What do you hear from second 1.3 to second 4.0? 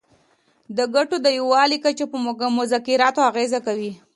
یووالي کچه په مذاکراتو اغیزه کوي